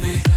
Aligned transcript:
me. 0.00 0.31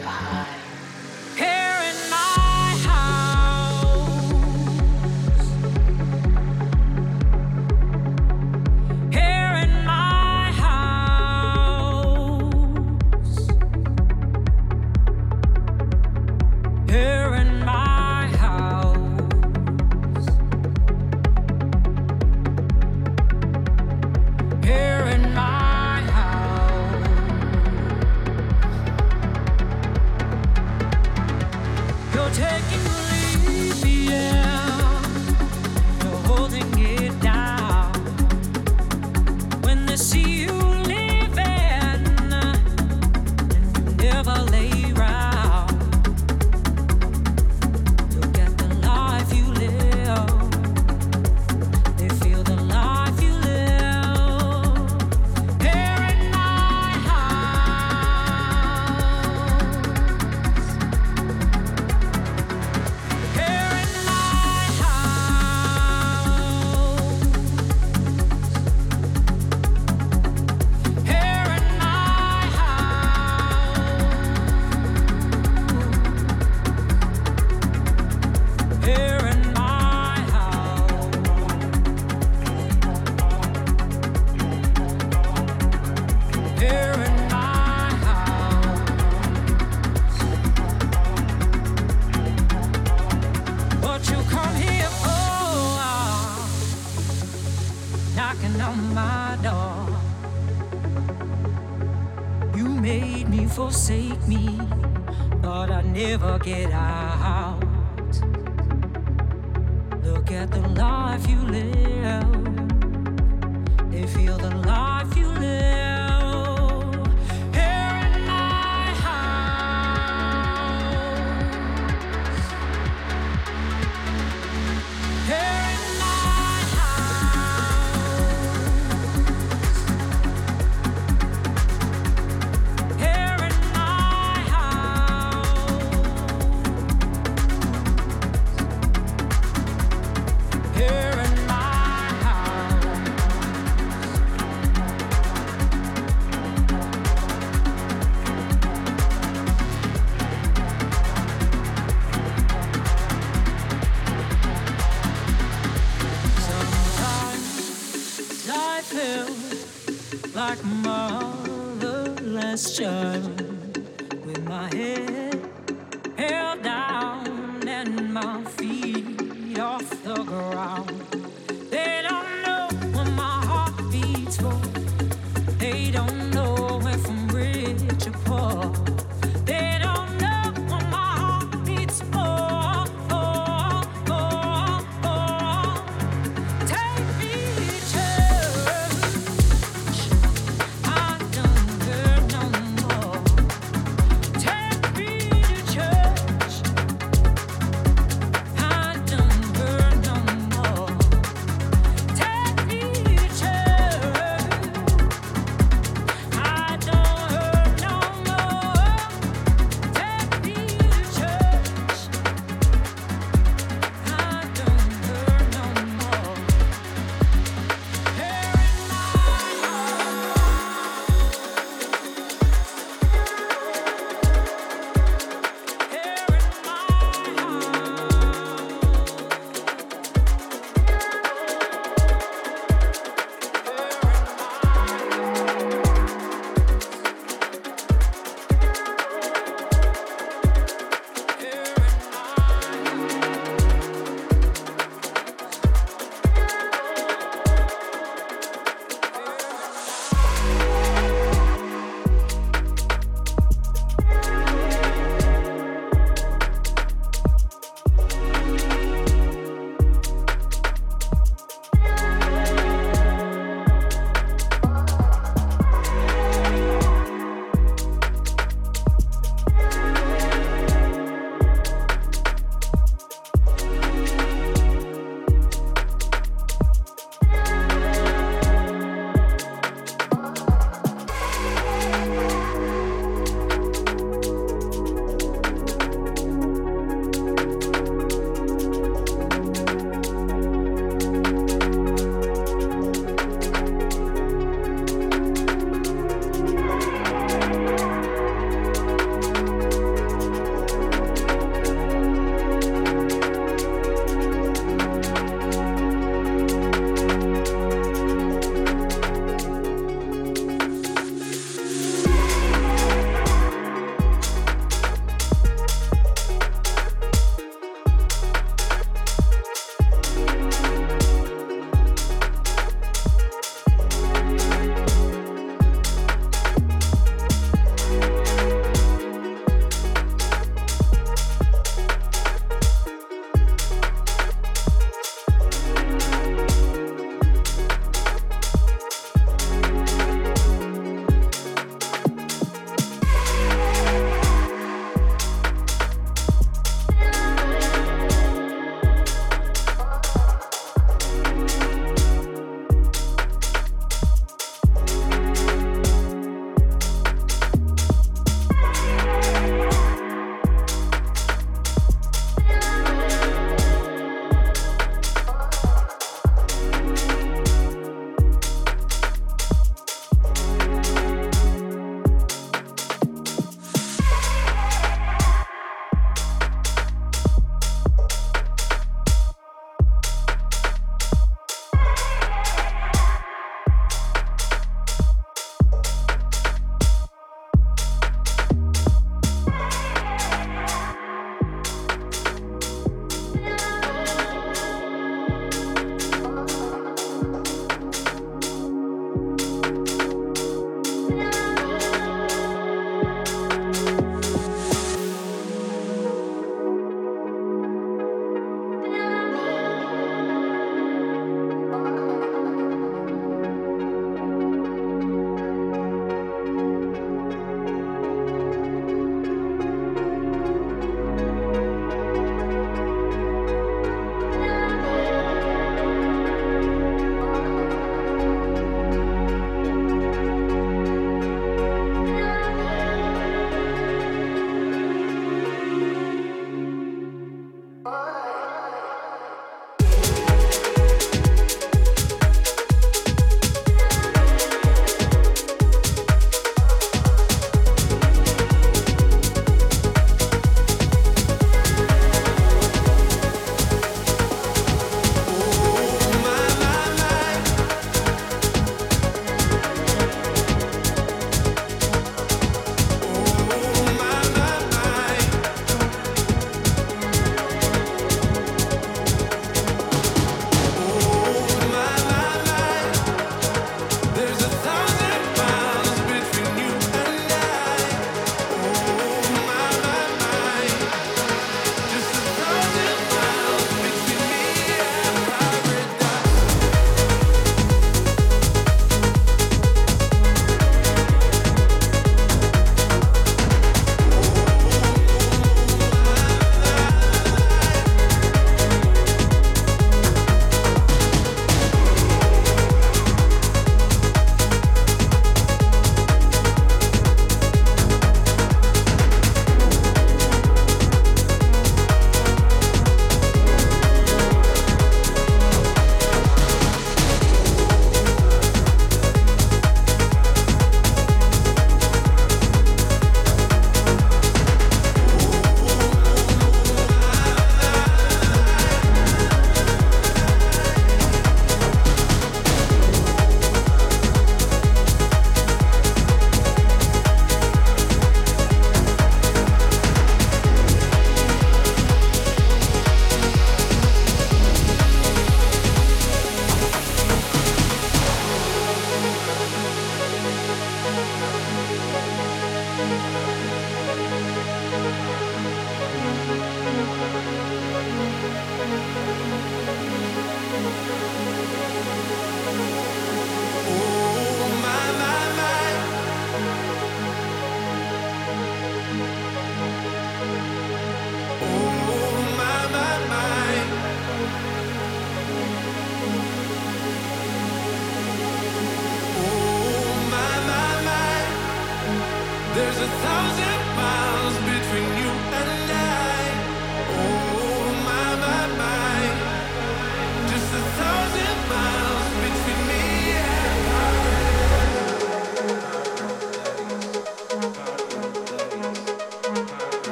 嗨 0.00 0.58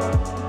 Bye. 0.00 0.39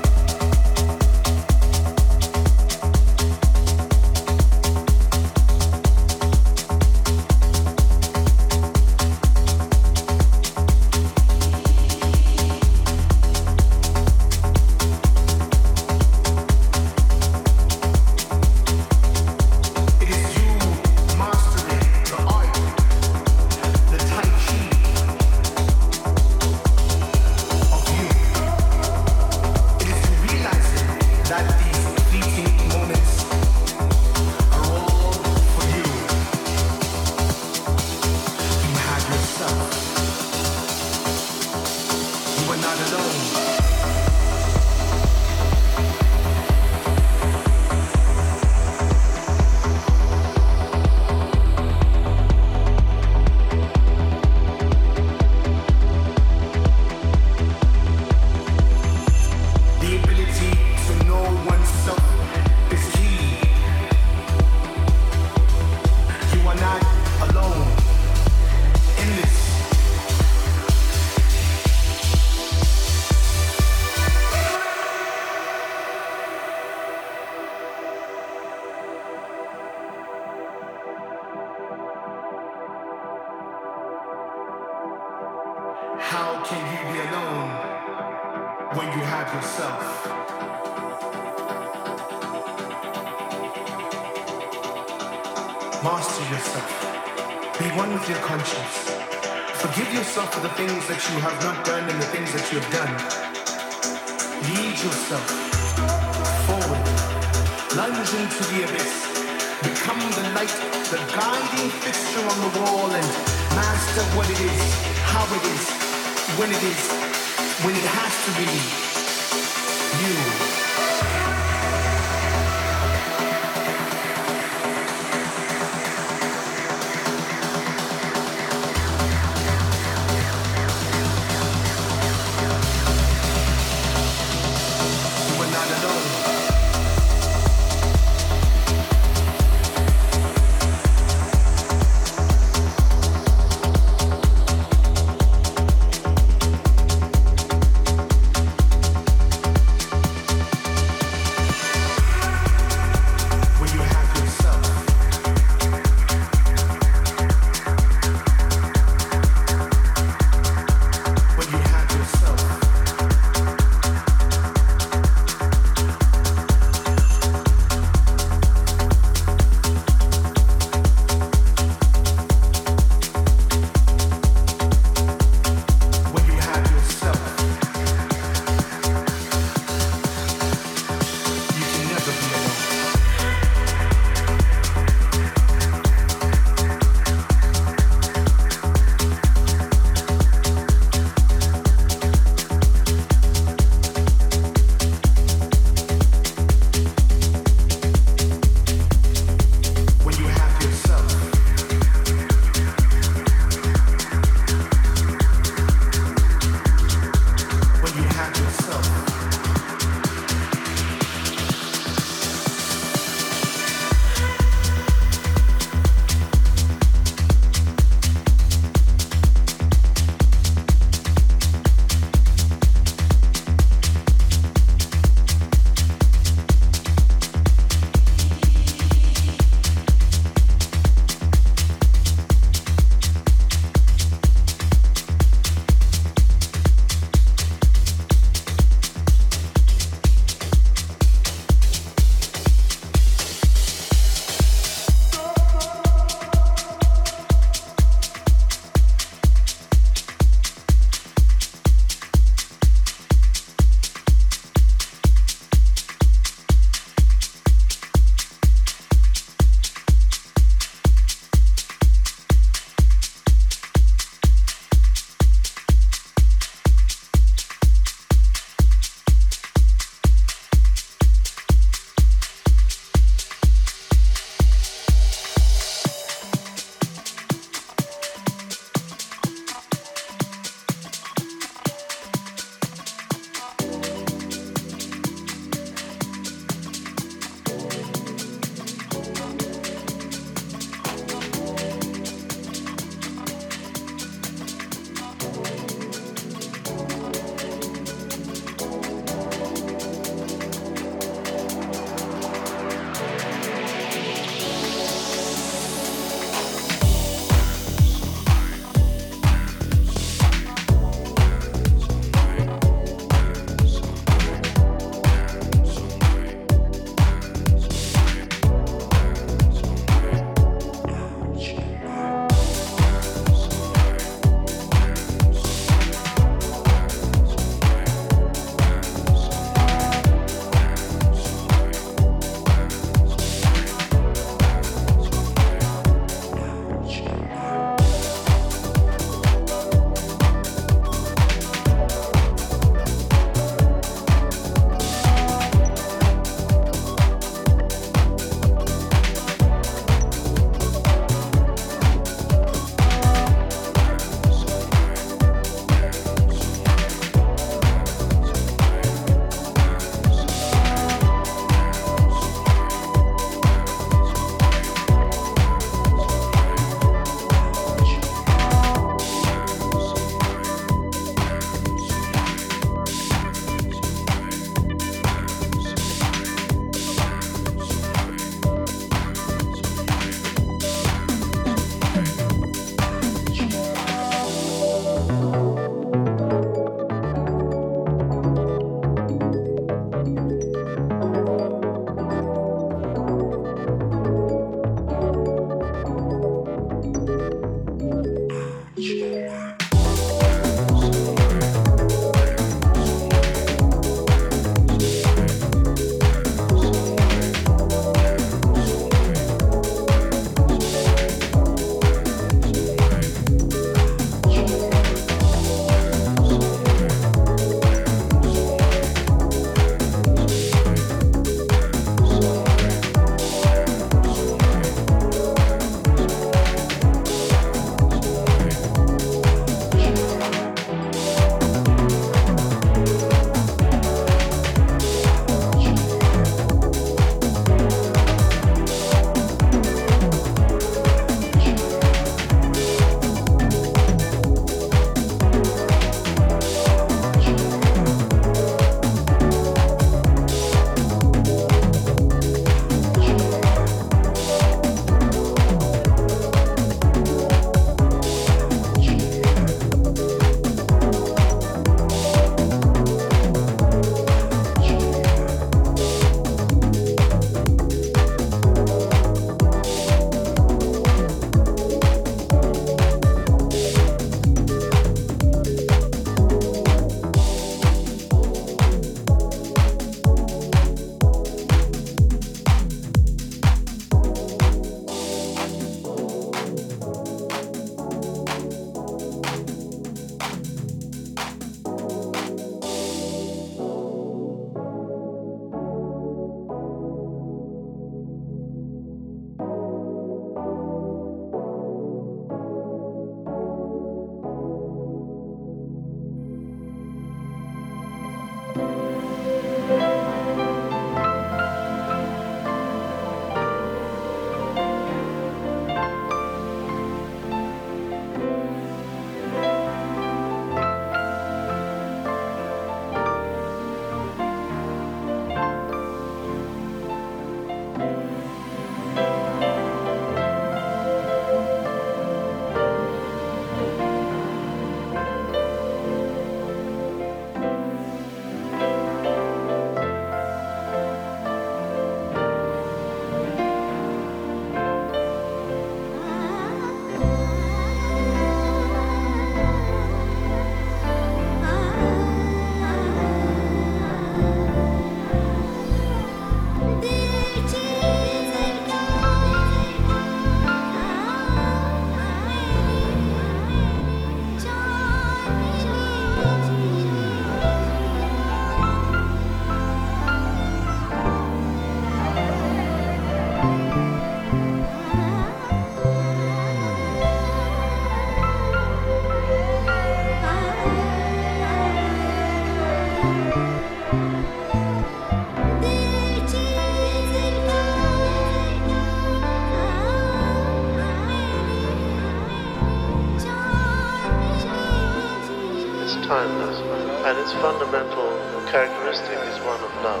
Its 597.28 597.36
fundamental 597.44 598.08
characteristic 598.48 599.20
is 599.28 599.36
one 599.44 599.60
of 599.60 599.72
love. 599.84 600.00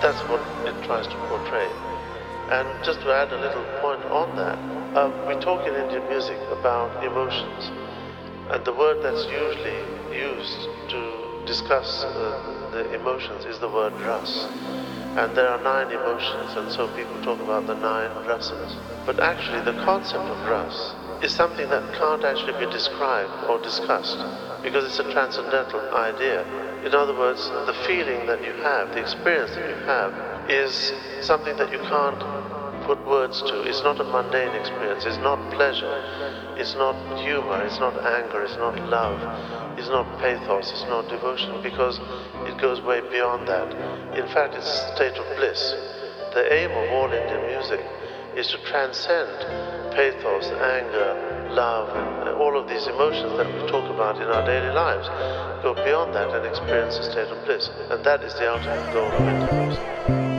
That's 0.00 0.20
what 0.32 0.40
it 0.64 0.72
tries 0.88 1.06
to 1.06 1.16
portray. 1.28 1.68
And 2.56 2.64
just 2.82 3.02
to 3.02 3.12
add 3.12 3.30
a 3.32 3.36
little 3.36 3.64
point 3.84 4.00
on 4.08 4.34
that, 4.40 4.56
um, 4.96 5.12
we 5.28 5.34
talk 5.44 5.68
in 5.68 5.74
Indian 5.74 6.08
music 6.08 6.38
about 6.48 7.04
emotions, 7.04 7.68
and 8.48 8.64
the 8.64 8.72
word 8.72 8.96
that's 9.04 9.28
usually 9.28 9.76
used 10.16 10.88
to 10.88 11.44
discuss 11.44 12.02
uh, 12.02 12.70
the 12.72 12.94
emotions 12.94 13.44
is 13.44 13.58
the 13.58 13.68
word 13.68 13.92
ras. 14.00 14.48
And 15.20 15.36
there 15.36 15.48
are 15.48 15.62
nine 15.62 15.92
emotions, 15.92 16.56
and 16.56 16.72
so 16.72 16.88
people 16.96 17.20
talk 17.20 17.40
about 17.44 17.66
the 17.66 17.74
nine 17.74 18.08
rasas. 18.24 18.72
But 19.04 19.20
actually, 19.20 19.60
the 19.68 19.76
concept 19.84 20.24
of 20.24 20.38
ras 20.48 20.94
is 21.22 21.30
something 21.30 21.68
that 21.68 21.84
can't 21.92 22.24
actually 22.24 22.56
be 22.64 22.72
described 22.72 23.50
or 23.50 23.60
discussed 23.60 24.24
because 24.64 24.84
it's 24.84 24.98
a 24.98 25.12
transcendental 25.12 25.80
idea. 25.94 26.42
In 26.84 26.94
other 26.94 27.14
words, 27.16 27.46
the 27.68 27.76
feeling 27.86 28.26
that 28.26 28.42
you 28.42 28.52
have, 28.64 28.88
the 28.88 29.00
experience 29.00 29.50
that 29.52 29.68
you 29.68 29.76
have, 29.84 30.50
is 30.50 30.92
something 31.20 31.56
that 31.56 31.70
you 31.70 31.78
can't 31.78 32.18
put 32.84 32.98
words 33.06 33.40
to. 33.42 33.62
It's 33.62 33.82
not 33.82 34.00
a 34.00 34.04
mundane 34.04 34.54
experience. 34.56 35.04
It's 35.04 35.18
not 35.18 35.38
pleasure. 35.52 35.96
It's 36.56 36.74
not 36.74 36.96
humor. 37.20 37.62
It's 37.64 37.78
not 37.78 37.94
anger. 37.94 38.42
It's 38.42 38.56
not 38.56 38.80
love. 38.88 39.20
It's 39.78 39.88
not 39.88 40.06
pathos. 40.18 40.70
It's 40.70 40.84
not 40.84 41.08
devotion 41.08 41.62
because 41.62 42.00
it 42.48 42.58
goes 42.60 42.80
way 42.82 43.00
beyond 43.00 43.48
that. 43.48 43.68
In 44.16 44.26
fact, 44.28 44.54
it's 44.54 44.66
a 44.66 44.94
state 44.96 45.16
of 45.16 45.36
bliss. 45.36 45.60
The 46.34 46.52
aim 46.52 46.70
of 46.70 46.90
all 46.92 47.12
Indian 47.12 47.46
music 47.46 47.80
is 48.36 48.48
to 48.48 48.58
transcend 48.64 49.30
pathos, 49.94 50.46
anger, 50.46 51.33
love, 51.50 51.88
and 52.20 52.28
all 52.30 52.58
of 52.58 52.68
these 52.68 52.86
emotions 52.86 53.36
that 53.36 53.46
we 53.46 53.60
talk 53.70 53.88
about 53.90 54.16
in 54.16 54.28
our 54.28 54.44
daily 54.44 54.72
lives. 54.72 55.08
Go 55.62 55.74
beyond 55.74 56.14
that 56.14 56.30
and 56.34 56.46
experience 56.46 56.96
a 56.96 57.10
state 57.10 57.28
of 57.28 57.44
bliss. 57.44 57.68
And 57.90 58.04
that 58.04 58.22
is 58.22 58.34
the 58.34 58.50
ultimate 58.50 58.92
goal 58.92 59.10
of 59.10 59.22
music. 59.22 60.33